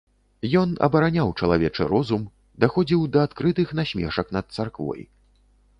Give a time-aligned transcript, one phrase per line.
[0.61, 2.23] Ён абараняў чалавечы розум,
[2.65, 5.01] даходзіў да адкрытых насмешак над царквой.